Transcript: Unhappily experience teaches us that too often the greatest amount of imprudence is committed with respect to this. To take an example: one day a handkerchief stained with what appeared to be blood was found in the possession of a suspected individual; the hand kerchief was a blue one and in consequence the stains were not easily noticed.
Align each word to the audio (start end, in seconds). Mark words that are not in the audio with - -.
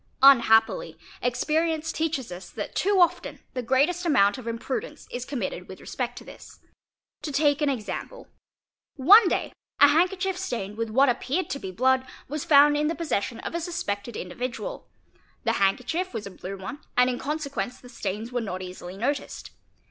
Unhappily 0.23 0.97
experience 1.21 1.91
teaches 1.91 2.31
us 2.31 2.49
that 2.49 2.73
too 2.73 2.99
often 2.99 3.37
the 3.53 3.61
greatest 3.61 4.03
amount 4.03 4.39
of 4.39 4.47
imprudence 4.47 5.07
is 5.11 5.25
committed 5.25 5.67
with 5.67 5.79
respect 5.79 6.17
to 6.17 6.23
this. 6.23 6.59
To 7.21 7.31
take 7.31 7.61
an 7.61 7.69
example: 7.69 8.27
one 8.95 9.27
day 9.27 9.53
a 9.79 9.89
handkerchief 9.89 10.39
stained 10.39 10.75
with 10.75 10.89
what 10.89 11.07
appeared 11.07 11.51
to 11.51 11.59
be 11.59 11.69
blood 11.69 12.03
was 12.27 12.43
found 12.43 12.75
in 12.77 12.87
the 12.87 12.95
possession 12.95 13.41
of 13.41 13.53
a 13.53 13.61
suspected 13.61 14.17
individual; 14.17 14.87
the 15.43 15.53
hand 15.61 15.77
kerchief 15.77 16.15
was 16.15 16.25
a 16.25 16.31
blue 16.31 16.57
one 16.57 16.79
and 16.97 17.07
in 17.07 17.19
consequence 17.19 17.79
the 17.79 17.87
stains 17.87 18.31
were 18.31 18.41
not 18.41 18.63
easily 18.63 18.97
noticed. 18.97 19.51